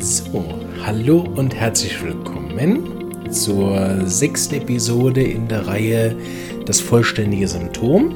[0.00, 0.42] So,
[0.84, 6.16] hallo und herzlich willkommen zur sechsten Episode in der Reihe
[6.64, 8.14] Das vollständige Symptom.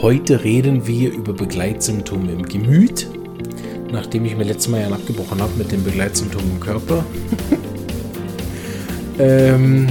[0.00, 3.08] Heute reden wir über Begleitsymptome im Gemüt,
[3.90, 7.04] nachdem ich mir letztes Mal ja abgebrochen habe mit den Begleitsymptomen im Körper.
[9.18, 9.88] ähm,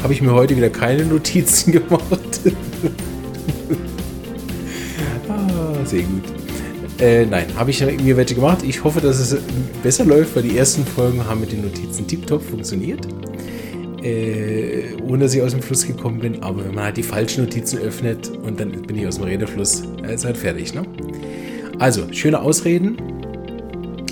[0.00, 2.40] habe ich mir heute wieder keine Notizen gemacht.
[5.28, 6.35] ah, sehr gut.
[6.98, 8.62] Äh, nein, habe ich mir welche gemacht.
[8.62, 9.36] Ich hoffe, dass es
[9.82, 13.06] besser läuft, weil die ersten Folgen haben mit den Notizen tiptop funktioniert.
[14.02, 16.42] Äh, ohne dass ich aus dem Fluss gekommen bin.
[16.42, 19.82] Aber wenn man halt die falschen Notizen öffnet und dann bin ich aus dem Redefluss,
[20.08, 20.84] ist halt fertig, ne?
[21.78, 22.96] Also, schöne Ausreden.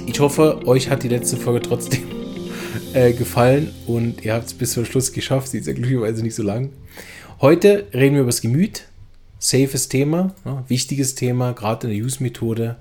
[0.06, 2.02] Ich hoffe, euch hat die letzte Folge trotzdem
[2.92, 5.48] äh, gefallen und ihr habt es bis zum Schluss geschafft.
[5.48, 6.70] Sie ist ja glücklicherweise nicht so lang.
[7.40, 8.84] Heute reden wir über das Gemüt,
[9.44, 12.76] safes Thema, ne, wichtiges Thema, gerade in der Use-Methode,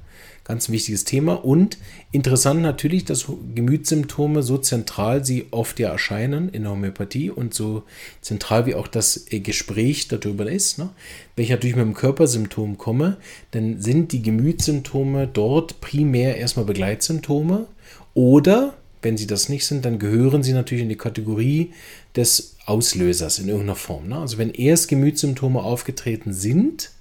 [0.46, 1.44] ganz wichtiges Thema.
[1.44, 1.78] Und
[2.14, 7.84] interessant natürlich, dass Gemütssymptome so zentral sie oft ja erscheinen in der Homöopathie und so
[8.22, 10.78] zentral wie auch das äh, Gespräch darüber ist.
[10.78, 10.90] Ne?
[11.36, 13.18] Wenn ich natürlich mit dem Körpersymptom komme,
[13.52, 17.68] dann sind die Gemütssymptome dort primär erstmal Begleitsymptome
[18.14, 21.74] oder wenn sie das nicht sind, dann gehören sie natürlich in die Kategorie
[22.16, 24.08] des Auslösers in irgendeiner Form.
[24.08, 24.18] Ne?
[24.18, 26.92] Also wenn erst Gemütssymptome aufgetreten sind,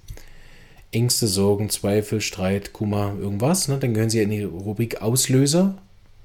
[0.91, 5.75] Ängste, Sorgen, Zweifel, Streit, Kummer, irgendwas, ne, dann gehören sie in die Rubrik Auslöser,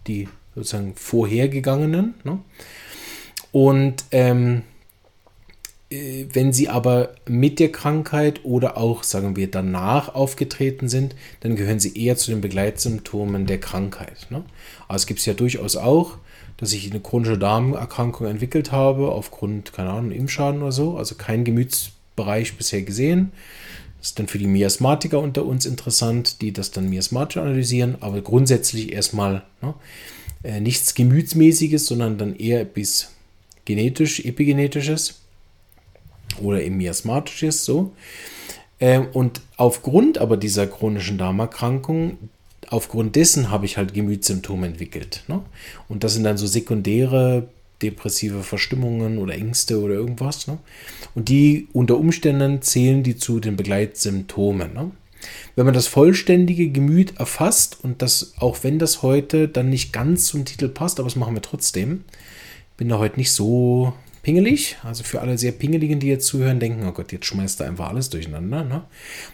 [0.07, 2.15] die sozusagen vorhergegangenen.
[2.25, 2.39] Ne?
[3.51, 4.78] Und ähm, äh,
[5.91, 11.81] wenn sie aber mit der Krankheit oder auch, sagen wir, danach aufgetreten sind, dann gehören
[11.81, 14.27] sie eher zu den Begleitsymptomen der Krankheit.
[14.29, 14.45] Ne?
[14.87, 16.19] Aber es gibt es ja durchaus auch,
[16.59, 21.45] dass ich eine chronische Darmerkrankung entwickelt habe, aufgrund, keine Ahnung, Impfschaden oder so, also kein
[21.45, 23.33] Gemütsbereich bisher gesehen.
[23.99, 28.21] Das ist dann für die Miasmatiker unter uns interessant, die das dann miasmatisch analysieren, aber
[28.21, 29.75] grundsätzlich erstmal ne,
[30.43, 33.13] äh, nichts Gemütsmäßiges, sondern dann eher bis
[33.65, 35.21] genetisch, epigenetisches
[36.41, 37.93] oder eben miasmatisches, so.
[38.81, 42.19] Ähm, und aufgrund aber dieser chronischen Darmerkrankung,
[42.69, 45.25] aufgrund dessen habe ich halt Gemütssymptome entwickelt.
[45.29, 45.43] Ne?
[45.89, 47.49] Und das sind dann so sekundäre
[47.83, 50.47] depressive Verstimmungen oder Ängste oder irgendwas.
[50.47, 50.59] Ne?
[51.15, 54.75] Und die unter Umständen zählen die zu den Begleitsymptomen.
[54.75, 54.91] Ne?
[55.57, 60.27] Wenn man das vollständige Gemüt erfasst und das, auch wenn das heute dann nicht ganz
[60.27, 62.05] zum Titel passt, aber das machen wir trotzdem,
[62.77, 63.93] bin da heute nicht so
[64.29, 64.77] pingelig.
[64.85, 67.89] Also für alle sehr pingeligen, die jetzt zuhören, denken, oh Gott, jetzt schmeißt er einfach
[67.89, 68.63] alles durcheinander.
[68.63, 68.83] Ne?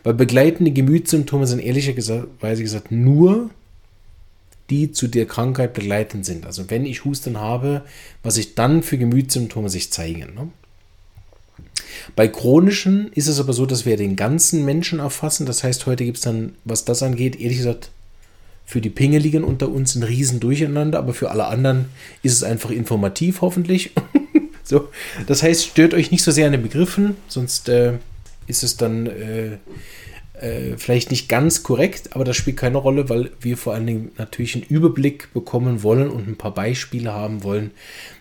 [0.04, 3.50] Weil begleitende Gemütssymptome sind ehrlicherweise gesagt nur
[4.70, 6.46] die zu der Krankheit begleitend sind.
[6.46, 7.82] Also wenn ich Husten habe,
[8.22, 10.32] was sich dann für Gemütssymptome sich zeigen.
[10.32, 10.48] Ne?
[12.14, 15.44] Bei chronischen ist es aber so, dass wir den ganzen Menschen erfassen.
[15.44, 17.90] Das heißt, heute gibt es dann, was das angeht, ehrlich gesagt,
[18.64, 21.86] für die Pingeligen unter uns ein Riesen durcheinander, aber für alle anderen
[22.22, 23.90] ist es einfach informativ, hoffentlich.
[24.64, 24.88] so,
[25.26, 27.94] das heißt, stört euch nicht so sehr an den Begriffen, sonst äh,
[28.46, 29.58] ist es dann äh,
[30.34, 34.12] äh, vielleicht nicht ganz korrekt, aber das spielt keine Rolle, weil wir vor allen Dingen
[34.18, 37.70] natürlich einen Überblick bekommen wollen und ein paar Beispiele haben wollen,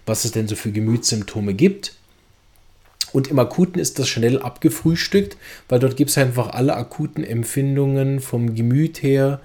[0.06, 1.96] was es denn so für Gemütssymptome gibt.
[3.14, 5.38] Und im Akuten ist das schnell abgefrühstückt,
[5.70, 9.40] weil dort gibt es einfach alle akuten Empfindungen vom Gemüt her,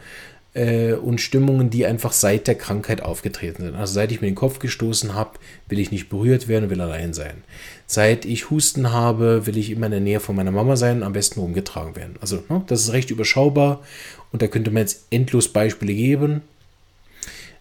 [0.54, 3.74] äh, und Stimmungen, die einfach seit der Krankheit aufgetreten sind.
[3.74, 5.38] Also seit ich mir den Kopf gestoßen habe,
[5.68, 7.42] will ich nicht berührt werden, will allein sein.
[7.86, 11.12] Seit ich Husten habe, will ich immer in der Nähe von meiner Mama sein, am
[11.12, 12.16] besten umgetragen werden.
[12.20, 13.80] Also ne, das ist recht überschaubar
[14.32, 16.42] und da könnte man jetzt endlos Beispiele geben.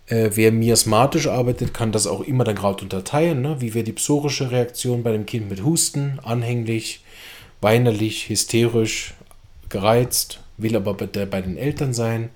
[0.07, 3.41] Äh, wer miasmatisch arbeitet, kann das auch immer dann gerade unterteilen.
[3.41, 3.57] Ne?
[3.59, 6.19] Wie wäre die psorische Reaktion bei dem Kind mit Husten?
[6.23, 7.03] Anhänglich,
[7.59, 9.13] weinerlich, hysterisch,
[9.67, 12.29] gereizt, will aber bei, der, bei den Eltern sein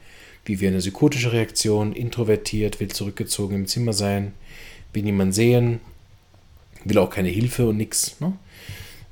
[0.46, 4.34] wie wir eine psychotische Reaktion, introvertiert, will zurückgezogen im Zimmer sein,
[4.94, 5.80] will niemand sehen,
[6.84, 8.20] will auch keine Hilfe und nichts.
[8.20, 8.34] Ne?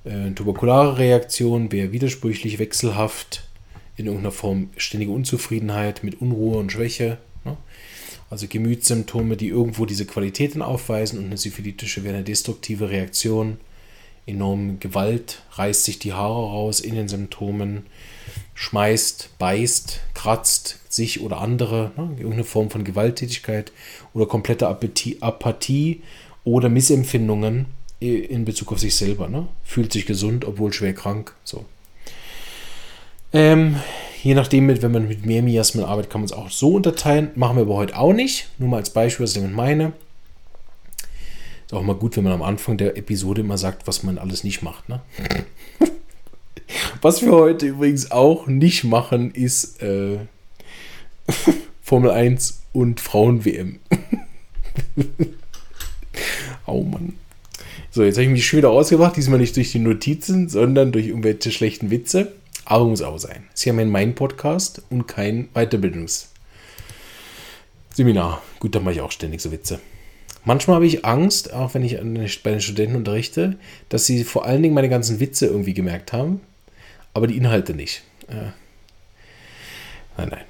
[0.05, 3.47] Äh, tuberkulare Reaktion wäre widersprüchlich, wechselhaft,
[3.95, 7.17] in irgendeiner Form ständige Unzufriedenheit mit Unruhe und Schwäche.
[7.43, 7.57] Ne?
[8.29, 13.57] Also Gemütssymptome, die irgendwo diese Qualitäten aufweisen und eine syphilitische wäre eine destruktive Reaktion,
[14.29, 17.85] enorm Gewalt, reißt sich die Haare raus in den Symptomen,
[18.55, 23.71] schmeißt, beißt, kratzt sich oder andere, ne, irgendeine Form von Gewalttätigkeit
[24.13, 26.01] oder komplette Apathie, Apathie
[26.43, 27.67] oder Missempfindungen
[27.99, 29.27] in Bezug auf sich selber.
[29.27, 29.47] Ne?
[29.63, 31.33] Fühlt sich gesund, obwohl schwer krank.
[31.43, 31.65] So.
[33.33, 33.77] Ähm,
[34.23, 37.31] je nachdem, wenn man mit mehr Miasmen arbeitet, kann man es auch so unterteilen.
[37.35, 38.49] Machen wir aber heute auch nicht.
[38.57, 39.93] Nur mal als Beispiel, was ich damit meine.
[41.69, 44.43] Ist auch mal gut, wenn man am Anfang der Episode immer sagt, was man alles
[44.43, 44.89] nicht macht.
[44.89, 45.01] Ne?
[47.03, 50.17] Was wir heute übrigens auch nicht machen, ist äh,
[51.83, 53.77] Formel 1 und Frauen-WM.
[56.65, 57.13] oh Mann.
[57.91, 61.05] So, jetzt habe ich mich schon wieder ausgemacht, diesmal nicht durch die Notizen, sondern durch
[61.05, 62.31] irgendwelche schlechten Witze.
[62.65, 63.43] Aber muss auch sein.
[63.55, 68.41] Haben ja mein Podcast und kein Weiterbildungsseminar.
[68.57, 69.79] Gut, da mache ich auch ständig so Witze.
[70.45, 73.57] Manchmal habe ich Angst, auch wenn ich bei den Studenten unterrichte,
[73.89, 76.41] dass sie vor allen Dingen meine ganzen Witze irgendwie gemerkt haben,
[77.13, 78.03] aber die Inhalte nicht.
[78.27, 78.51] Äh,
[80.17, 80.45] nein, nein.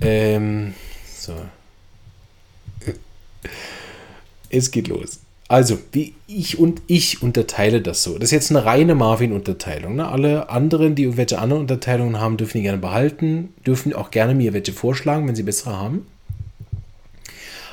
[0.00, 0.74] Ähm,
[1.16, 1.34] so.
[4.50, 5.20] Es geht los.
[5.48, 8.14] Also, wie ich und ich unterteile das so.
[8.14, 9.96] Das ist jetzt eine reine Marvin-Unterteilung.
[9.96, 10.08] Ne?
[10.08, 14.54] Alle anderen, die irgendwelche anderen Unterteilungen haben, dürfen die gerne behalten, dürfen auch gerne mir
[14.54, 16.06] welche vorschlagen, wenn sie bessere haben.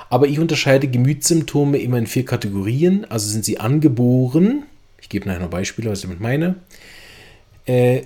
[0.10, 3.06] Aber ich unterscheide Gemütssymptome immer in vier Kategorien.
[3.10, 4.64] Also sind sie angeboren.
[5.02, 6.56] Ich gebe nachher noch Beispiele, was ich damit meine.
[7.66, 8.04] Äh,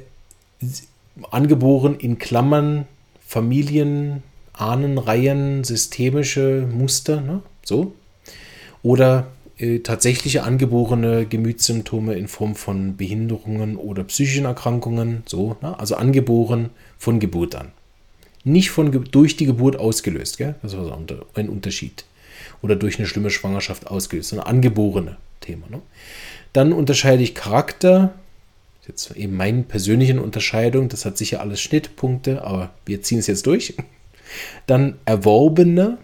[1.31, 2.85] angeboren in Klammern
[3.25, 4.21] Familien,
[4.53, 7.41] Ahnenreihen, systemische Muster, ne?
[7.63, 7.95] so.
[8.83, 9.27] Oder
[9.57, 15.79] äh, tatsächliche angeborene Gemütssymptome in Form von Behinderungen oder psychischen Erkrankungen, so, ne?
[15.79, 17.71] also angeboren von Geburt an.
[18.43, 20.55] Nicht von, durch die Geburt ausgelöst, gell?
[20.61, 20.79] das ist
[21.35, 22.05] ein Unterschied.
[22.61, 25.67] Oder durch eine schlimme Schwangerschaft ausgelöst, sondern angeborene Thema.
[25.69, 25.81] Ne?
[26.51, 28.13] Dann unterscheide ich Charakter,
[28.87, 33.45] jetzt eben meine persönlichen Unterscheidung, das hat sicher alles Schnittpunkte, aber wir ziehen es jetzt
[33.45, 33.75] durch.
[34.67, 35.97] Dann erworbene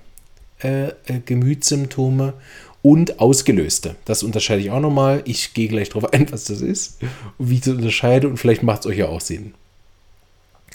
[0.61, 0.93] äh, äh,
[1.25, 2.33] Gemütssymptome
[2.81, 3.95] und ausgelöste.
[4.05, 5.21] Das unterscheide ich auch nochmal.
[5.25, 7.01] Ich gehe gleich darauf ein, was das ist
[7.37, 9.53] und wie ich das unterscheide und vielleicht macht es euch ja auch Sinn.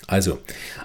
[0.06, 0.39] Also,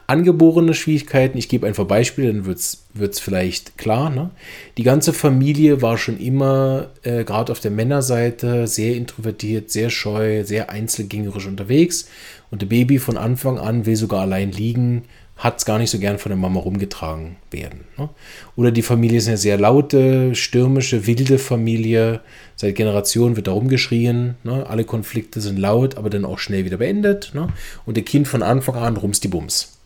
[0.08, 4.10] angeborene Schwierigkeiten, ich gebe einfach Beispiele, dann wird es vielleicht klar.
[4.10, 4.30] Ne?
[4.78, 10.46] Die ganze Familie war schon immer, äh, gerade auf der Männerseite, sehr introvertiert, sehr scheu,
[10.46, 12.10] sehr einzelgängerisch unterwegs.
[12.50, 15.04] Und der Baby von Anfang an will sogar allein liegen,
[15.40, 17.86] hat es gar nicht so gern von der Mama rumgetragen werden.
[17.98, 18.10] Ne?
[18.58, 22.20] Oder die Familie ist eine sehr laute, stürmische, wilde Familie.
[22.58, 24.36] Seit Generationen wird da rumgeschrien.
[24.44, 24.68] Ne?
[24.70, 27.32] Alle Konflikte sind laut, aber dann auch schnell wieder beendet.
[27.34, 27.48] Ne?
[27.86, 29.79] Und der Kind von Anfang an rums die Bums.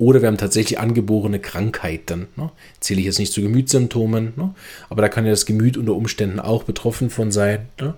[0.00, 2.28] Oder wir haben tatsächlich angeborene Krankheiten.
[2.34, 2.50] Ne?
[2.80, 4.54] Zähle ich jetzt nicht zu Gemütssymptomen, ne?
[4.88, 7.92] aber da kann ja das Gemüt unter Umständen auch betroffen von sein, ne?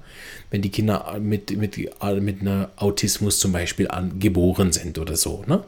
[0.51, 5.45] wenn die Kinder mit, mit, mit einer Autismus zum Beispiel an, geboren sind oder so.
[5.47, 5.63] Ne?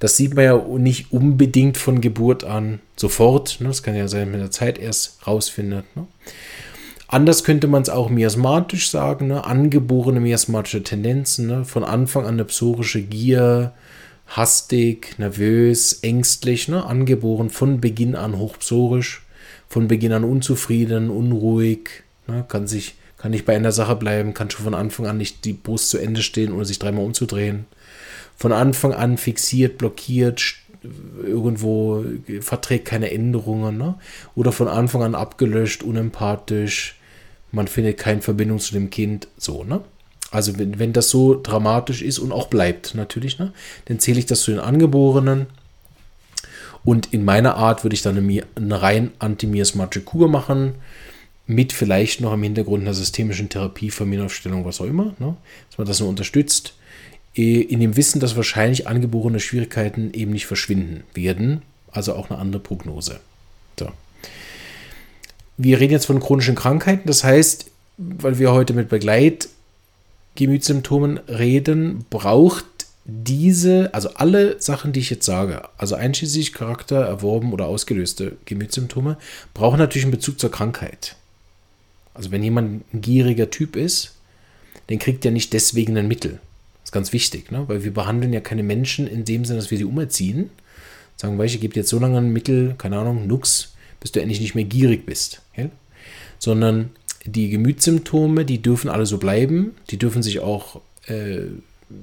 [0.00, 3.56] Das sieht man ja nicht unbedingt von Geburt an sofort.
[3.62, 3.68] Ne?
[3.68, 5.86] Das kann ja sein, man der Zeit erst rausfindet.
[5.96, 6.06] Ne?
[7.08, 9.46] Anders könnte man es auch miasmatisch sagen, ne?
[9.46, 11.64] angeborene miasmatische Tendenzen, ne?
[11.64, 13.72] von Anfang an eine psorische Gier,
[14.30, 16.84] hastig, nervös, ängstlich, ne?
[16.84, 19.22] angeboren, von Beginn an hochpsorisch,
[19.68, 22.44] von Beginn an unzufrieden, unruhig, ne?
[22.48, 25.52] kann sich kann nicht bei einer Sache bleiben, kann schon von Anfang an nicht die
[25.52, 27.66] Brust zu Ende stehen, ohne sich dreimal umzudrehen.
[28.34, 30.54] Von Anfang an fixiert, blockiert,
[31.22, 32.02] irgendwo
[32.40, 33.76] verträgt keine Änderungen.
[33.76, 33.96] Ne?
[34.34, 36.98] Oder von Anfang an abgelöscht, unempathisch,
[37.52, 39.28] man findet keine Verbindung zu dem Kind.
[39.36, 39.82] So, ne?
[40.30, 43.52] Also wenn, wenn das so dramatisch ist und auch bleibt natürlich, ne,
[43.86, 45.46] dann zähle ich das zu den Angeborenen.
[46.84, 50.74] Und in meiner Art würde ich dann eine, eine rein antimiasmatische Kur machen,
[51.46, 55.36] mit vielleicht noch im Hintergrund einer systemischen Therapie, Familienaufstellung, was auch immer, ne,
[55.68, 56.74] dass man das nur unterstützt,
[57.32, 61.62] in dem Wissen, dass wahrscheinlich angeborene Schwierigkeiten eben nicht verschwinden werden,
[61.92, 63.20] also auch eine andere Prognose.
[63.78, 63.90] So.
[65.56, 69.48] Wir reden jetzt von chronischen Krankheiten, das heißt, weil wir heute mit Begleit
[70.46, 72.64] Gemütssymptomen reden, braucht
[73.04, 79.16] diese, also alle Sachen, die ich jetzt sage, also einschließlich Charakter, erworben oder ausgelöste Gemütssymptome,
[79.54, 81.16] brauchen natürlich einen Bezug zur Krankheit.
[82.14, 84.14] Also wenn jemand ein gieriger Typ ist,
[84.88, 86.32] dann kriegt er nicht deswegen ein Mittel.
[86.80, 87.64] Das ist ganz wichtig, ne?
[87.68, 90.50] weil wir behandeln ja keine Menschen in dem Sinne, dass wir sie umerziehen.
[91.16, 94.40] Sagen wir, ich gebe jetzt so lange ein Mittel, keine Ahnung, Nux, bis du endlich
[94.40, 95.42] nicht mehr gierig bist.
[95.56, 95.66] Ja?
[96.38, 96.90] Sondern
[97.24, 101.42] die Gemütssymptome, die dürfen alle so bleiben, die dürfen sich auch äh,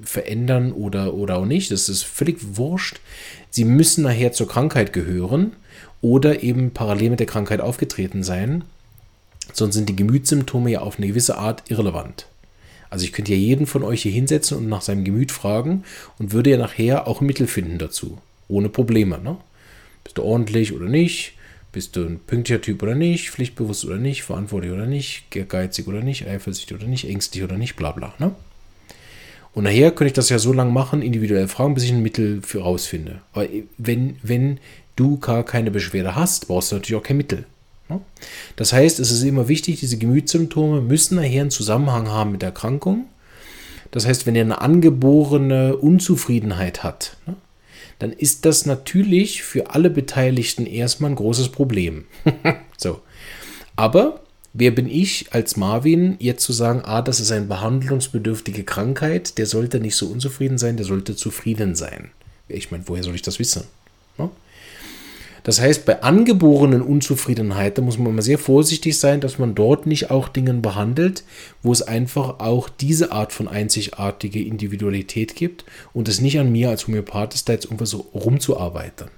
[0.02, 1.70] verändern oder, oder auch nicht.
[1.70, 3.00] Das ist völlig wurscht.
[3.50, 5.52] Sie müssen nachher zur Krankheit gehören
[6.00, 8.64] oder eben parallel mit der Krankheit aufgetreten sein.
[9.52, 12.26] Sonst sind die Gemütssymptome ja auf eine gewisse Art irrelevant.
[12.90, 15.84] Also ich könnte ja jeden von euch hier hinsetzen und nach seinem Gemüt fragen
[16.18, 18.18] und würde ja nachher auch Mittel finden dazu.
[18.46, 19.18] Ohne Probleme.
[19.18, 19.36] Ne?
[20.04, 21.34] Bist du ordentlich oder nicht?
[21.72, 23.30] Bist du ein pünktlicher Typ oder nicht?
[23.30, 24.22] Pflichtbewusst oder nicht?
[24.22, 25.24] Verantwortlich oder nicht?
[25.30, 26.26] Geizig oder nicht?
[26.26, 27.08] Eifersüchtig oder nicht?
[27.08, 27.76] Ängstlich oder nicht?
[27.76, 28.14] Bla bla.
[28.18, 28.34] Ne?
[29.52, 32.42] Und nachher könnte ich das ja so lange machen, individuell fragen, bis ich ein Mittel
[32.42, 33.20] für rausfinde.
[33.32, 33.46] Aber
[33.76, 34.60] wenn, wenn
[34.96, 37.44] du gar keine Beschwerde hast, brauchst du natürlich auch kein Mittel.
[37.88, 38.00] Ne?
[38.56, 42.50] Das heißt, es ist immer wichtig, diese Gemütssymptome müssen nachher einen Zusammenhang haben mit der
[42.50, 43.06] Erkrankung.
[43.90, 47.36] Das heißt, wenn ihr eine angeborene Unzufriedenheit hat, ne,
[47.98, 52.04] dann ist das natürlich für alle Beteiligten erstmal ein großes Problem.
[52.76, 53.00] so.
[53.76, 54.20] Aber
[54.52, 59.46] wer bin ich als Marvin, jetzt zu sagen, ah, das ist eine behandlungsbedürftige Krankheit, der
[59.46, 62.10] sollte nicht so unzufrieden sein, der sollte zufrieden sein.
[62.48, 63.64] Ich meine, woher soll ich das wissen?
[64.16, 64.30] No?
[65.48, 69.86] Das heißt, bei angeborenen Unzufriedenheit, da muss man mal sehr vorsichtig sein, dass man dort
[69.86, 71.24] nicht auch Dinge behandelt,
[71.62, 75.64] wo es einfach auch diese Art von einzigartige Individualität gibt
[75.94, 79.08] und es nicht an mir als Homöopath ist, da jetzt irgendwas so rumzuarbeiten.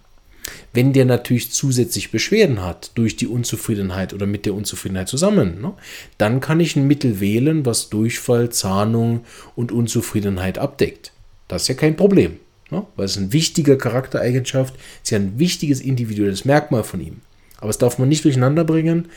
[0.72, 5.72] Wenn der natürlich zusätzlich Beschwerden hat durch die Unzufriedenheit oder mit der Unzufriedenheit zusammen, ne,
[6.16, 9.22] dann kann ich ein Mittel wählen, was Durchfall, Zahnung
[9.56, 11.10] und Unzufriedenheit abdeckt.
[11.48, 12.38] Das ist ja kein Problem.
[12.70, 12.84] Ne?
[12.96, 17.20] Weil es eine wichtige Charaktereigenschaft, ist ja ein wichtiges individuelles Merkmal von ihm.
[17.58, 19.08] Aber es darf man nicht durcheinander bringen.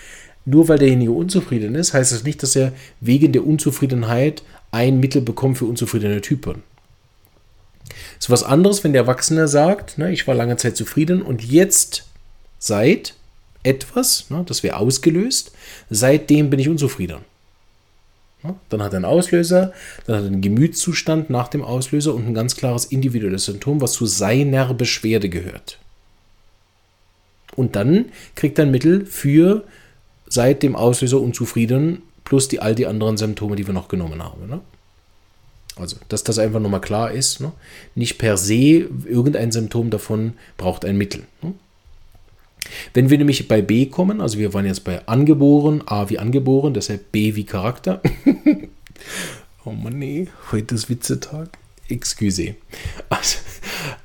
[0.45, 5.21] Nur weil derjenige unzufrieden ist, heißt das nicht, dass er wegen der Unzufriedenheit ein Mittel
[5.21, 6.63] bekommt für unzufriedene Typen.
[8.19, 11.43] Es ist was anderes, wenn der Erwachsene sagt, ne, ich war lange Zeit zufrieden und
[11.43, 12.05] jetzt
[12.59, 13.13] seit
[13.63, 15.51] etwas, ne, das wäre ausgelöst,
[15.89, 17.19] seitdem bin ich unzufrieden.
[18.69, 19.73] Dann hat er einen Auslöser,
[20.05, 23.93] dann hat er einen Gemütszustand nach dem Auslöser und ein ganz klares individuelles Symptom, was
[23.93, 25.77] zu seiner Beschwerde gehört.
[27.55, 29.63] Und dann kriegt er ein Mittel für
[30.27, 34.47] seit dem Auslöser unzufrieden plus die all die anderen Symptome, die wir noch genommen haben.
[34.47, 34.61] Ne?
[35.75, 37.39] Also, dass das einfach nochmal klar ist.
[37.39, 37.51] Ne?
[37.95, 41.23] Nicht per se irgendein Symptom davon braucht ein Mittel.
[41.41, 41.53] Ne?
[42.93, 46.73] Wenn wir nämlich bei B kommen, also wir waren jetzt bei angeboren, A wie angeboren,
[46.73, 48.01] deshalb B wie Charakter.
[49.65, 51.49] oh Mann, nee, heute ist Witzetag.
[51.89, 52.55] Excuse.
[53.09, 53.39] Also,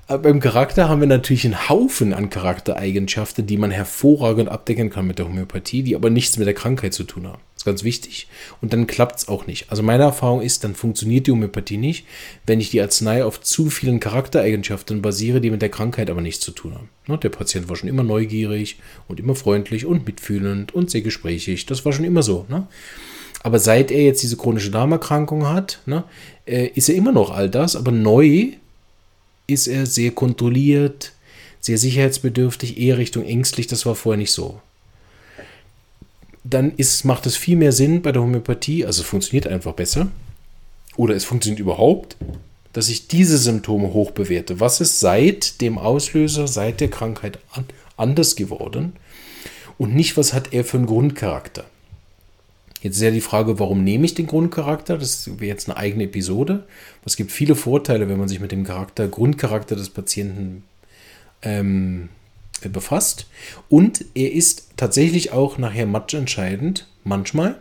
[0.09, 5.19] beim Charakter haben wir natürlich einen Haufen an Charaktereigenschaften, die man hervorragend abdecken kann mit
[5.19, 7.41] der Homöopathie, die aber nichts mit der Krankheit zu tun haben.
[7.59, 8.29] Das ist ganz wichtig.
[8.61, 9.69] Und dann klappt es auch nicht.
[9.69, 12.07] Also meine Erfahrung ist, dann funktioniert die Homöopathie nicht,
[12.47, 16.45] wenn ich die Arznei auf zu vielen Charaktereigenschaften basiere, die mit der Krankheit aber nichts
[16.45, 16.89] zu tun haben.
[17.09, 18.77] Ne, der Patient war schon immer neugierig
[19.09, 21.67] und immer freundlich und mitfühlend und sehr gesprächig.
[21.67, 22.47] Das war schon immer so.
[22.49, 22.69] Ne?
[23.43, 26.05] Aber seit er jetzt diese chronische Darmerkrankung hat, ne,
[26.47, 28.53] äh, ist er immer noch all das, aber neu
[29.49, 31.13] ist er sehr kontrolliert,
[31.59, 33.67] sehr sicherheitsbedürftig, eher Richtung ängstlich.
[33.67, 34.61] Das war vorher nicht so.
[36.45, 40.09] Dann ist, macht es viel mehr Sinn bei der Homöopathie, also es funktioniert einfach besser.
[40.97, 42.17] Oder es funktioniert überhaupt,
[42.73, 44.61] dass ich diese Symptome hoch bewerte.
[44.61, 47.65] Was ist seit dem Auslöser, seit der Krankheit an,
[47.97, 48.95] anders geworden?
[49.79, 51.65] Und nicht, was hat er für einen Grundcharakter?
[52.81, 54.99] Jetzt ist ja die Frage, warum nehme ich den Grundcharakter?
[54.99, 56.65] Das wäre jetzt eine eigene Episode.
[57.05, 60.63] Es gibt viele Vorteile, wenn man sich mit dem Charakter, Grundcharakter des Patienten
[61.43, 62.09] ähm,
[62.61, 63.27] befasst.
[63.69, 67.61] Und er ist tatsächlich auch nachher matchentscheidend, manchmal.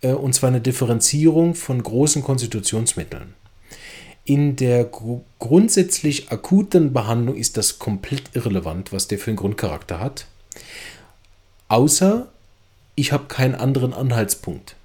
[0.00, 3.34] Äh, und zwar eine Differenzierung von großen Konstitutionsmitteln.
[4.24, 9.98] In der gr grundsätzlich akuten Behandlung ist das komplett irrelevant, was der für einen Grundcharakter
[9.98, 10.26] hat.
[11.68, 12.28] Außer
[12.94, 14.76] ich habe keinen anderen Anhaltspunkt.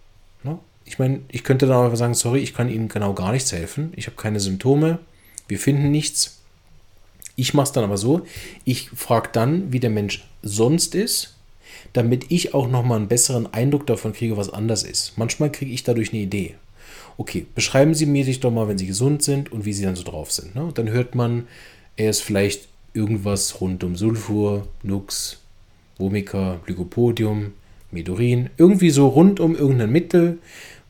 [0.43, 0.57] Ne?
[0.85, 3.91] Ich meine, ich könnte dann einfach sagen, sorry, ich kann Ihnen genau gar nichts helfen.
[3.95, 4.99] Ich habe keine Symptome,
[5.47, 6.34] wir finden nichts.
[7.35, 8.21] Ich mache es dann aber so,
[8.63, 11.35] ich frage dann, wie der Mensch sonst ist,
[11.93, 15.17] damit ich auch nochmal einen besseren Eindruck davon kriege, was anders ist.
[15.17, 16.55] Manchmal kriege ich dadurch eine Idee.
[17.17, 19.95] Okay, beschreiben Sie mir sich doch mal, wenn Sie gesund sind und wie Sie dann
[19.95, 20.55] so drauf sind.
[20.55, 20.69] Ne?
[20.73, 21.47] Dann hört man,
[21.95, 25.39] er ist vielleicht irgendwas rund um Sulfur, Nux,
[25.97, 27.53] Vomica, Glycopodium,
[27.91, 30.39] Medurin, irgendwie so rund um irgendein Mittel,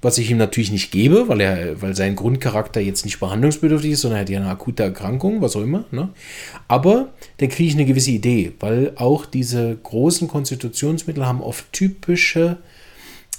[0.06, 4.02] was ich ihm natürlich nicht gebe, weil er, weil sein Grundcharakter jetzt nicht behandlungsbedürftig ist,
[4.02, 5.86] sondern er hat ja eine akute Erkrankung, was auch immer.
[5.90, 6.10] Ne?
[6.68, 12.58] Aber dann kriege ich eine gewisse Idee, weil auch diese großen Konstitutionsmittel haben oft typische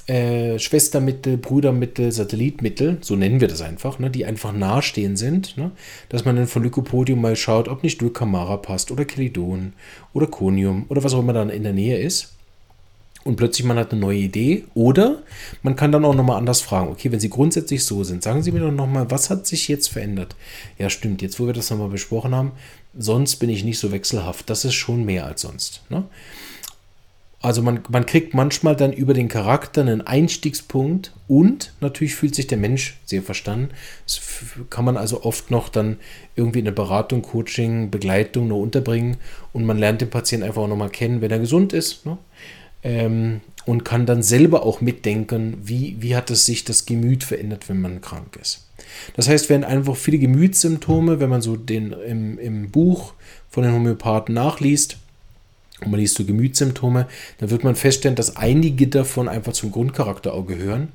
[0.09, 5.71] äh, Schwestermittel, Brudermittel, Satellitmittel, so nennen wir das einfach, ne, die einfach nahestehen sind, ne,
[6.09, 9.73] dass man dann von Lycopodium mal schaut, ob nicht Dulcamara passt oder Kelidon
[10.13, 12.36] oder Conium oder was auch immer dann in der Nähe ist
[13.27, 14.65] und plötzlich man hat eine neue Idee.
[14.75, 15.23] Oder
[15.63, 16.91] man kann dann auch nochmal anders fragen.
[16.91, 19.89] Okay, wenn Sie grundsätzlich so sind, sagen Sie mir doch nochmal, was hat sich jetzt
[19.89, 20.37] verändert?
[20.79, 22.53] Ja, stimmt, jetzt wo wir das nochmal besprochen haben,
[22.97, 24.49] sonst bin ich nicht so wechselhaft.
[24.49, 25.83] Das ist schon mehr als sonst.
[25.91, 26.05] Ne?
[27.43, 32.47] Also man, man kriegt manchmal dann über den Charakter einen Einstiegspunkt und natürlich fühlt sich
[32.47, 33.69] der Mensch sehr verstanden.
[34.07, 34.21] Das
[34.71, 35.99] kann man also oft noch dann
[36.35, 39.19] irgendwie in der Beratung, Coaching, Begleitung nur unterbringen
[39.53, 42.07] und man lernt den Patienten einfach auch nochmal kennen, wenn er gesund ist.
[42.07, 42.19] Ne?
[42.87, 47.69] Ähm, und kann dann selber auch mitdenken, wie, wie hat es sich das Gemüt verändert,
[47.69, 48.65] wenn man krank ist.
[49.15, 53.15] Das heißt, wenn einfach viele Gemütssymptome, wenn man so den im, im Buch
[53.51, 54.99] von den Homöopathen nachliest,
[55.83, 60.33] und man liest so Gemütssymptome, dann wird man feststellen, dass einige davon einfach zum Grundcharakter
[60.33, 60.89] auch gehören.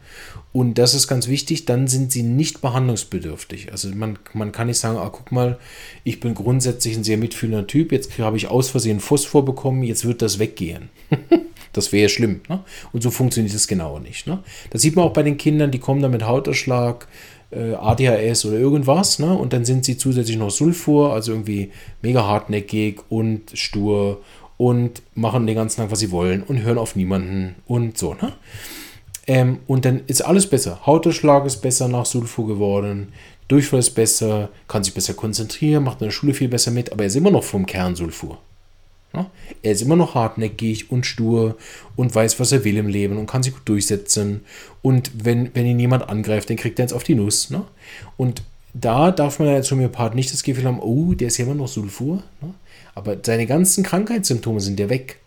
[0.54, 3.72] Und das ist ganz wichtig, dann sind sie nicht behandlungsbedürftig.
[3.72, 5.60] Also man, man kann nicht sagen, ah, guck mal,
[6.04, 10.04] ich bin grundsätzlich ein sehr mitfühlender Typ, jetzt habe ich aus Versehen Phosphor bekommen, jetzt
[10.04, 10.90] wird das weggehen.
[11.74, 12.42] das wäre schlimm.
[12.50, 12.60] Ne?
[12.94, 14.28] Und so funktioniert es genau nicht.
[14.28, 14.40] Ne?
[14.70, 17.08] Das sieht man auch bei den Kindern, die kommen dann mit Hauterschlag,
[17.52, 19.34] äh, ADHS oder irgendwas, ne?
[19.34, 24.22] und dann sind sie zusätzlich noch Sulfur, also irgendwie mega hartnäckig und stur
[24.58, 28.14] und machen den ganzen Tag, was sie wollen und hören auf niemanden und so.
[28.14, 28.34] Ne?
[29.28, 30.86] Ähm, und dann ist alles besser.
[30.86, 33.14] Hautausschlag ist besser nach Sulfur geworden,
[33.48, 37.04] Durchfall ist besser, kann sich besser konzentrieren, macht in der Schule viel besser mit, aber
[37.04, 38.38] er ist immer noch vom Kern Sulfur.
[39.14, 41.58] Er ist immer noch hartnäckig und stur
[41.96, 44.42] und weiß, was er will im Leben und kann sich gut durchsetzen.
[44.82, 47.50] Und wenn, wenn ihn jemand angreift, dann kriegt er jetzt auf die Nuss.
[47.50, 47.64] Ne?
[48.18, 51.56] Und da darf man als Homöopath nicht das Gefühl haben, oh, der ist ja immer
[51.56, 52.24] noch Sulfur.
[52.42, 52.54] Ne?
[52.96, 55.20] Aber seine ganzen Krankheitssymptome sind ja weg.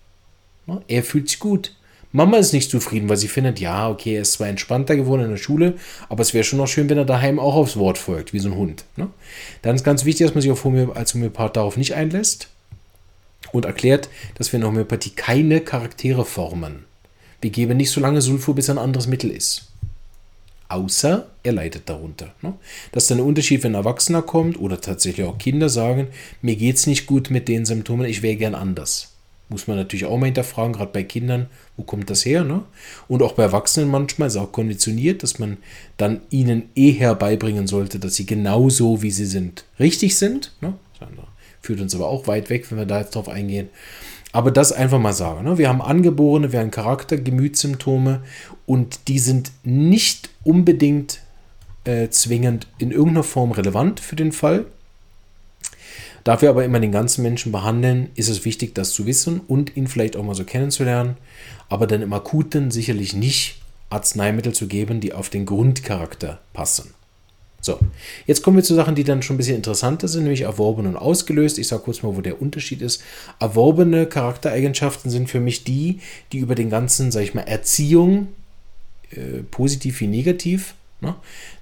[0.88, 1.76] Er fühlt sich gut.
[2.10, 5.30] Mama ist nicht zufrieden, weil sie findet, ja, okay, er ist zwar entspannter geworden in
[5.30, 5.74] der Schule,
[6.08, 8.48] aber es wäre schon noch schön, wenn er daheim auch aufs Wort folgt, wie so
[8.48, 8.84] ein Hund.
[9.62, 12.53] Dann ist ganz wichtig, dass man sich Homö als Homöopath darauf nicht einlässt
[13.54, 16.84] und erklärt, dass wir in Homöopathie keine Charaktere formen.
[17.40, 19.68] Wir geben nicht so lange Sulfur, bis ein anderes Mittel ist
[20.74, 22.34] außer er leidet darunter.
[22.42, 22.54] Ne?
[22.92, 26.08] Das ist dann ein Unterschied, wenn ein Erwachsener kommt oder tatsächlich auch Kinder sagen,
[26.42, 29.10] mir geht es nicht gut mit den Symptomen, ich wäre gern anders.
[29.50, 31.46] Muss man natürlich auch mal hinterfragen, gerade bei Kindern,
[31.76, 32.44] wo kommt das her?
[32.44, 32.62] Ne?
[33.08, 35.58] Und auch bei Erwachsenen manchmal ist auch konditioniert, dass man
[35.96, 40.52] dann ihnen eher beibringen sollte, dass sie genauso wie sie sind, richtig sind.
[40.60, 40.74] Ne?
[40.98, 41.08] Das
[41.64, 43.68] führt uns aber auch weit weg, wenn wir da jetzt drauf eingehen.
[44.32, 45.44] Aber das einfach mal sagen.
[45.44, 45.58] Ne?
[45.58, 48.20] Wir haben Angeborene, wir haben Charakter, Gemütssymptome
[48.66, 51.20] und die sind nicht unbedingt
[51.84, 54.66] äh, zwingend in irgendeiner Form relevant für den Fall.
[56.24, 59.76] Da wir aber immer den ganzen Menschen behandeln, ist es wichtig, das zu wissen und
[59.76, 61.16] ihn vielleicht auch mal so kennenzulernen,
[61.68, 66.94] aber dann im Akuten sicherlich nicht Arzneimittel zu geben, die auf den Grundcharakter passen.
[67.64, 67.78] So,
[68.26, 70.96] jetzt kommen wir zu Sachen, die dann schon ein bisschen interessanter sind, nämlich erworben und
[70.98, 71.58] ausgelöst.
[71.58, 73.02] Ich sage kurz mal, wo der Unterschied ist.
[73.40, 76.00] Erworbene Charaktereigenschaften sind für mich die,
[76.32, 78.28] die über den ganzen, sag ich mal, Erziehung,
[79.12, 81.14] äh, positiv wie negativ, ne,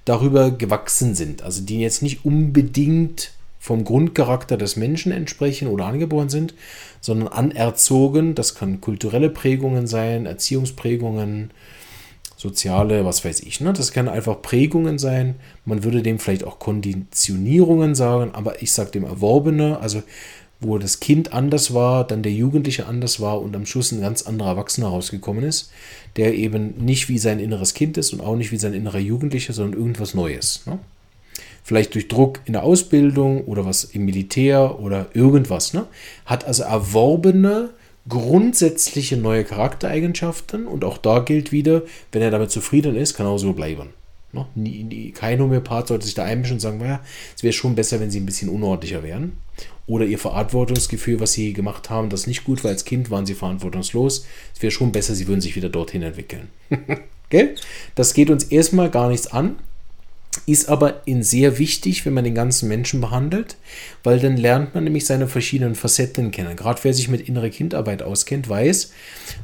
[0.03, 1.41] darüber gewachsen sind.
[1.41, 6.53] Also die jetzt nicht unbedingt vom Grundcharakter des Menschen entsprechen oder angeboren sind,
[6.99, 8.35] sondern anerzogen.
[8.35, 11.51] Das kann kulturelle Prägungen sein, Erziehungsprägungen,
[12.43, 13.61] soziale, was weiß ich.
[13.61, 13.71] Ne?
[13.71, 15.35] Das können einfach Prägungen sein.
[15.65, 20.03] Man würde dem vielleicht auch Konditionierungen sagen, aber ich sage dem Erworbene, also
[20.59, 24.23] wo das Kind anders war, dann der Jugendliche anders war und am Schluss ein ganz
[24.23, 25.71] anderer Erwachsener rausgekommen ist,
[26.17, 29.53] der eben nicht wie sein inneres Kind ist und auch nicht wie sein innerer Jugendlicher,
[29.53, 30.63] sondern irgendwas Neues.
[30.65, 30.79] Ne?
[31.63, 35.73] Vielleicht durch Druck in der Ausbildung oder was im Militär oder irgendwas.
[35.73, 35.85] Ne?
[36.25, 37.69] Hat also erworbene
[38.09, 43.39] grundsätzliche neue Charaktereigenschaften und auch da gilt wieder, wenn er damit zufrieden ist, kann er
[43.39, 43.89] so bleiben.
[44.33, 44.47] No?
[45.13, 47.01] kein Homöopath sollte sich da einmischen und sagen, naja,
[47.35, 49.33] es wäre schon besser, wenn sie ein bisschen unordentlicher wären.
[49.85, 53.35] Oder ihr Verantwortungsgefühl, was sie gemacht haben, das nicht gut, weil als Kind waren sie
[53.35, 54.25] verantwortungslos.
[54.55, 56.49] Es wäre schon besser, sie würden sich wieder dorthin entwickeln.
[57.29, 57.55] Gell?
[57.93, 59.57] Das geht uns erstmal gar nichts an
[60.45, 63.57] ist aber in sehr wichtig, wenn man den ganzen Menschen behandelt,
[64.03, 66.55] weil dann lernt man nämlich seine verschiedenen Facetten kennen.
[66.55, 68.91] Gerade wer sich mit innerer Kindarbeit auskennt, weiß,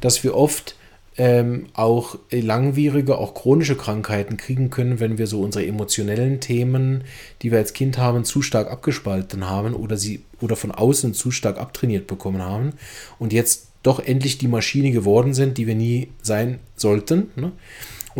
[0.02, 0.75] dass wir oft
[1.17, 7.04] ähm, auch langwierige, auch chronische Krankheiten kriegen können, wenn wir so unsere emotionellen Themen,
[7.41, 11.32] die wir als Kind haben, zu stark abgespalten haben oder sie oder von außen zu
[11.32, 12.71] stark abtrainiert bekommen haben
[13.19, 17.32] und jetzt doch endlich die Maschine geworden sind, die wir nie sein sollten.
[17.36, 17.52] Ne?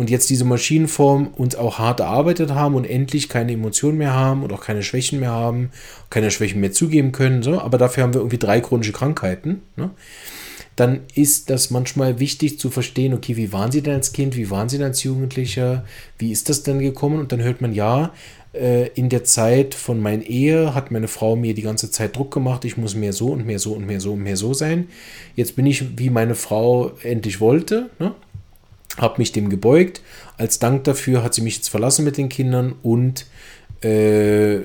[0.00, 4.42] Und jetzt diese Maschinenform uns auch hart erarbeitet haben und endlich keine Emotionen mehr haben
[4.42, 5.72] und auch keine Schwächen mehr haben,
[6.08, 9.90] keine Schwächen mehr zugeben können, so, aber dafür haben wir irgendwie drei chronische Krankheiten, ne?
[10.74, 14.48] dann ist das manchmal wichtig zu verstehen, okay, wie waren Sie denn als Kind, wie
[14.48, 15.84] waren Sie denn als Jugendlicher,
[16.16, 17.18] wie ist das denn gekommen?
[17.18, 18.14] Und dann hört man, ja,
[18.54, 22.32] äh, in der Zeit von meiner Ehe hat meine Frau mir die ganze Zeit Druck
[22.32, 24.88] gemacht, ich muss mehr so und mehr so und mehr so und mehr so sein.
[25.36, 28.14] Jetzt bin ich, wie meine Frau endlich wollte, ne?
[29.00, 30.00] Habe mich dem gebeugt.
[30.36, 33.26] Als Dank dafür hat sie mich jetzt verlassen mit den Kindern und
[33.82, 34.58] äh,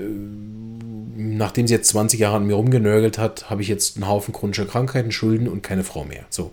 [1.16, 4.66] nachdem sie jetzt 20 Jahre an mir rumgenörgelt hat, habe ich jetzt einen Haufen chronischer
[4.66, 6.26] Krankheiten, Schulden und keine Frau mehr.
[6.30, 6.52] So.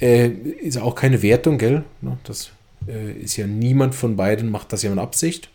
[0.00, 1.84] Äh, ist auch keine Wertung, gell?
[2.00, 2.50] Ne, das
[2.88, 5.50] äh, ist ja niemand von beiden, macht das ja mit Absicht.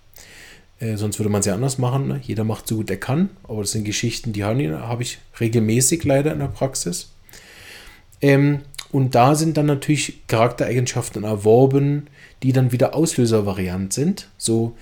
[0.80, 2.08] Äh, sonst würde man es ja anders machen.
[2.08, 2.20] Ne?
[2.24, 3.30] Jeder macht so gut er kann.
[3.44, 7.12] Aber das sind Geschichten, die habe ich regelmäßig leider in der Praxis.
[8.22, 12.08] Ähm, und da sind dann natürlich Charaktereigenschaften erworben,
[12.44, 14.28] die dann wieder Auslöservariant sind.
[14.38, 14.76] So,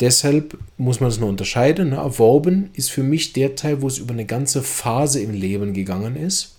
[0.00, 1.90] deshalb muss man das nur unterscheiden.
[1.90, 1.96] Ne?
[1.96, 6.16] Erworben ist für mich der Teil, wo es über eine ganze Phase im Leben gegangen
[6.16, 6.54] ist.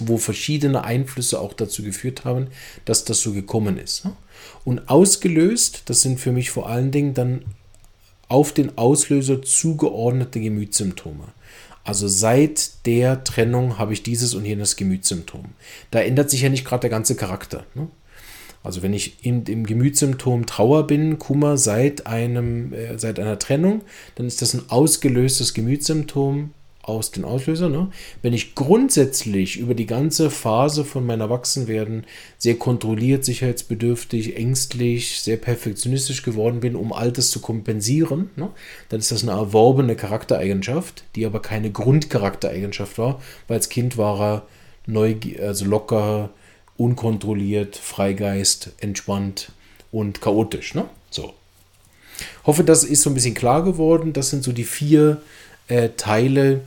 [0.00, 2.48] wo verschiedene Einflüsse auch dazu geführt haben,
[2.84, 4.04] dass das so gekommen ist.
[4.04, 4.12] Ne?
[4.64, 7.42] Und ausgelöst, das sind für mich vor allen Dingen dann
[8.28, 11.28] auf den Auslöser zugeordnete Gemütssymptome.
[11.84, 15.44] Also seit der Trennung habe ich dieses und jenes Gemütssymptom.
[15.90, 17.66] Da ändert sich ja nicht gerade der ganze Charakter.
[17.74, 17.88] Ne?
[18.62, 23.82] Also wenn ich in, im Gemütssymptom Trauer bin, Kummer seit, einem, äh, seit einer Trennung,
[24.14, 26.53] dann ist das ein ausgelöstes Gemütssymptom
[26.86, 27.72] aus den Auslösern.
[27.72, 27.88] Ne?
[28.22, 32.04] Wenn ich grundsätzlich über die ganze Phase von meinem Erwachsenwerden
[32.38, 38.50] sehr kontrolliert, sicherheitsbedürftig, ängstlich, sehr perfektionistisch geworden bin, um Altes zu kompensieren, ne?
[38.90, 44.20] dann ist das eine erworbene Charaktereigenschaft, die aber keine Grundcharaktereigenschaft war, weil als Kind war
[44.20, 44.42] er
[44.86, 46.30] neu, also locker,
[46.76, 49.52] unkontrolliert, Freigeist, entspannt
[49.90, 50.74] und chaotisch.
[50.74, 50.84] Ne?
[51.10, 51.32] So.
[52.44, 54.12] Hoffe, das ist so ein bisschen klar geworden.
[54.12, 55.22] Das sind so die vier
[55.68, 56.62] äh, Teile,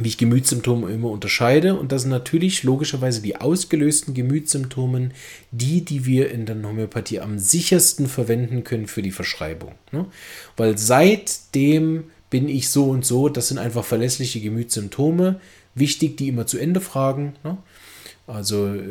[0.00, 1.78] wie ich Gemütssymptome immer unterscheide.
[1.78, 5.10] Und das sind natürlich logischerweise die ausgelösten Gemütssymptome,
[5.50, 9.74] die, die wir in der Homöopathie am sichersten verwenden können für die Verschreibung.
[9.92, 10.06] Ne?
[10.56, 15.40] Weil seitdem bin ich so und so, das sind einfach verlässliche Gemütssymptome.
[15.74, 17.34] Wichtig, die immer zu Ende fragen.
[17.44, 17.58] Ne?
[18.26, 18.82] Also, äh,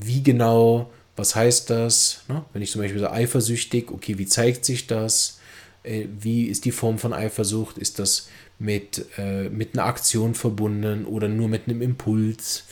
[0.00, 2.22] wie genau, was heißt das?
[2.28, 2.44] Ne?
[2.52, 5.38] Wenn ich zum Beispiel so eifersüchtig, okay, wie zeigt sich das?
[5.82, 7.78] Äh, wie ist die Form von Eifersucht?
[7.78, 12.64] Ist das mit, äh, mit einer Aktion verbunden oder nur mit einem Impuls?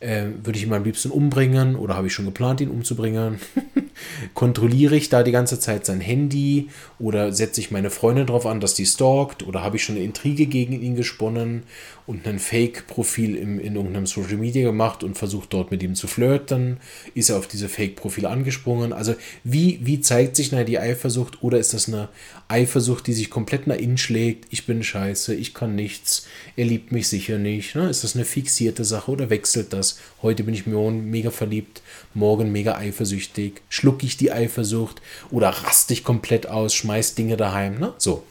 [0.00, 3.40] Äh, würde ich ihn am liebsten umbringen oder habe ich schon geplant, ihn umzubringen?
[4.34, 6.68] Kontrolliere ich da die ganze Zeit sein Handy
[7.00, 10.04] oder setze ich meine Freundin darauf an, dass die stalkt oder habe ich schon eine
[10.04, 11.64] Intrige gegen ihn gesponnen
[12.06, 16.78] und ein Fake-Profil in irgendeinem Social Media gemacht und versucht dort mit ihm zu flirten?
[17.14, 18.92] Ist er auf diese Fake-Profile angesprungen?
[18.92, 22.08] Also wie, wie zeigt sich na, die Eifersucht oder ist das eine
[22.46, 24.46] Eifersucht, die sich komplett nach innen schlägt?
[24.50, 27.74] Ich bin scheiße, ich kann nichts, er liebt mich sicher nicht.
[27.74, 27.90] Ne?
[27.90, 29.87] Ist das eine fixierte Sache oder wechselt das?
[30.22, 31.82] Heute bin ich mega verliebt,
[32.14, 33.62] morgen mega eifersüchtig.
[33.68, 37.78] Schlucke ich die Eifersucht oder raste ich komplett aus, schmeiß Dinge daheim?
[37.78, 37.92] Ne?
[37.98, 38.24] So,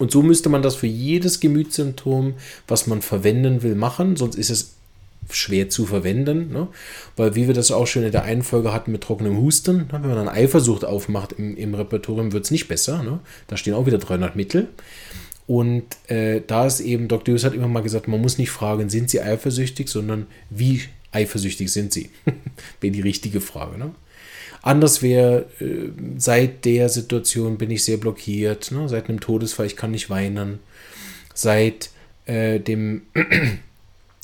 [0.00, 2.32] und so müsste man das für jedes Gemütssymptom,
[2.66, 4.76] was man verwenden will, machen, sonst ist es
[5.28, 6.68] schwer zu verwenden, ne?
[7.16, 9.88] weil wie wir das auch schon in der einen Folge hatten mit trockenem Husten, ne?
[9.92, 13.02] wenn man dann Eifersucht aufmacht im, im Repertorium, wird es nicht besser.
[13.02, 13.20] Ne?
[13.46, 14.68] Da stehen auch wieder 300 Mittel.
[15.50, 17.32] Und äh, da ist eben, Dr.
[17.32, 21.72] Hughes hat immer mal gesagt, man muss nicht fragen, sind sie eifersüchtig, sondern wie eifersüchtig
[21.72, 22.10] sind sie?
[22.80, 23.76] Wäre die richtige Frage.
[23.76, 23.92] Ne?
[24.62, 28.88] Anders wäre, äh, seit der Situation bin ich sehr blockiert, ne?
[28.88, 30.60] seit einem Todesfall, ich kann nicht weinen,
[31.34, 31.90] seit
[32.26, 33.02] äh, dem,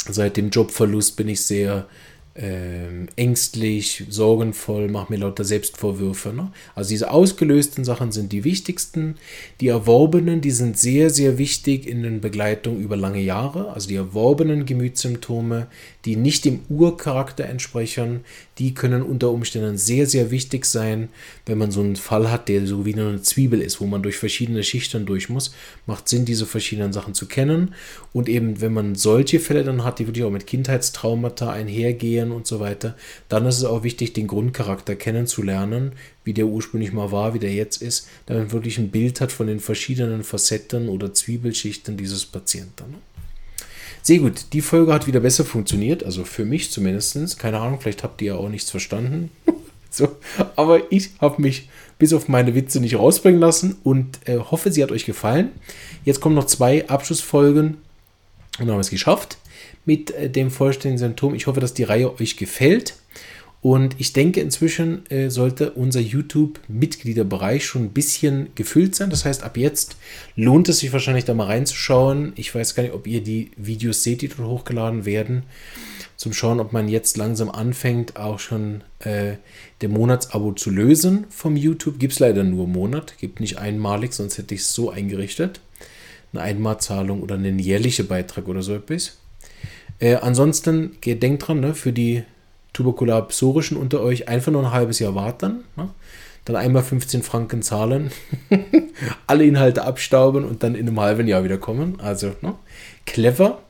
[0.09, 1.89] seit dem Jobverlust bin ich sehr
[2.39, 6.31] ähm, ängstlich, sorgenvoll, mache mir lauter Selbstvorwürfe.
[6.31, 6.53] Ne?
[6.75, 9.17] Also diese ausgelösten Sachen sind die wichtigsten.
[9.61, 13.73] Die erworbenen, die sind sehr, sehr wichtig in der Begleitung über lange Jahre.
[13.73, 15.69] Also die erworbenen Gemütssymptome,
[16.07, 18.21] die nicht dem Urcharakter entsprechen,
[18.59, 21.09] die können unter Umständen sehr, sehr wichtig sein,
[21.45, 24.17] wenn man so einen Fall hat, der so wie eine Zwiebel ist, wo man durch
[24.17, 25.53] verschiedene Schichten durch muss.
[25.85, 27.75] Macht Sinn, diese verschiedenen Sachen zu kennen.
[28.13, 32.47] Und eben, wenn man solche Fälle dann hat, die wirklich auch mit Kindheitstraumata einhergehen und
[32.47, 32.97] so weiter,
[33.29, 35.93] dann ist es auch wichtig, den Grundcharakter kennenzulernen,
[36.23, 39.33] wie der ursprünglich mal war, wie der jetzt ist, damit man wirklich ein Bild hat
[39.33, 43.16] von den verschiedenen Facetten oder Zwiebelschichten dieses Patienten.
[44.07, 47.41] Sehr gut, die Folge hat wieder besser funktioniert, also für mich zumindest.
[47.41, 49.33] Keine Ahnung, vielleicht habt ihr ja auch nichts verstanden.
[49.91, 50.11] so,
[50.55, 54.85] aber ich habe mich bis auf meine Witze nicht rausbringen lassen und äh, hoffe, sie
[54.85, 55.51] hat euch gefallen.
[56.05, 57.79] Jetzt kommen noch zwei Abschlussfolgen und
[58.61, 59.39] dann haben wir es geschafft
[59.87, 61.35] mit äh, dem vollständigen Symptom.
[61.35, 62.95] Ich hoffe, dass die Reihe euch gefällt.
[63.67, 69.11] Und ich denke, inzwischen äh, sollte unser YouTube-Mitgliederbereich schon ein bisschen gefüllt sein.
[69.11, 69.97] Das heißt, ab jetzt
[70.37, 72.33] lohnt es sich wahrscheinlich da mal reinzuschauen.
[72.37, 75.43] Ich weiß gar nicht, ob ihr die Videos seht, die dort hochgeladen werden.
[76.17, 79.33] Zum Schauen, ob man jetzt langsam anfängt, auch schon äh,
[79.81, 81.99] der Monatsabo zu lösen vom YouTube.
[81.99, 85.61] Gibt es leider nur im Monat, gibt nicht einmalig, sonst hätte ich es so eingerichtet.
[86.33, 89.17] Eine Einmalzahlung oder einen jährlichen Beitrag oder so etwas.
[89.99, 92.23] Äh, ansonsten, denkt dran, ne, für die
[92.77, 95.65] Tuberkulapsorischen unter euch einfach nur ein halbes Jahr warten.
[95.77, 95.89] Ne?
[96.45, 98.11] Dann einmal 15 Franken zahlen,
[99.27, 101.99] alle Inhalte abstauben und dann in einem halben Jahr wieder kommen.
[102.01, 102.55] Also ne?
[103.07, 103.63] clever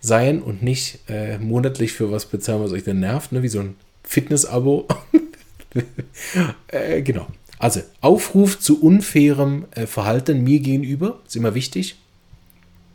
[0.00, 3.42] sein und nicht äh, monatlich für was bezahlen, was euch dann nervt, ne?
[3.42, 4.88] wie so ein Fitness-Abo.
[6.68, 7.26] äh, genau.
[7.58, 11.96] Also Aufruf zu unfairem äh, Verhalten mir gegenüber ist immer wichtig.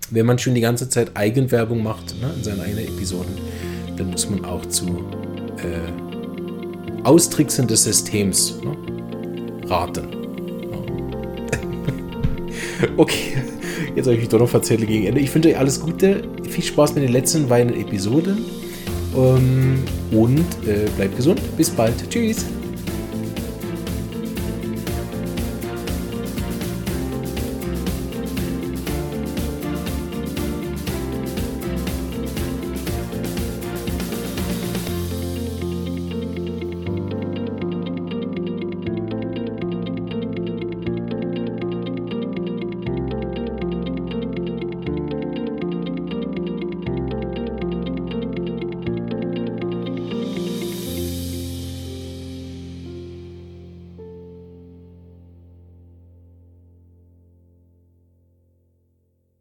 [0.10, 3.38] Wenn man schon die ganze Zeit Eigenwerbung macht ne, in seinen eigenen Episoden,
[3.98, 5.06] dann muss man auch zu
[5.64, 8.76] äh, Austricksen des Systems ne,
[9.70, 10.08] raten.
[12.98, 13.38] okay,
[13.96, 15.22] jetzt habe ich mich doch noch verzählt gegen Ende.
[15.22, 18.46] Ich wünsche euch alles Gute, viel Spaß mit den letzten beiden Episoden.
[19.16, 21.40] Ähm, und äh, bleibt gesund.
[21.58, 22.10] Bis bald.
[22.10, 22.46] Tschüss.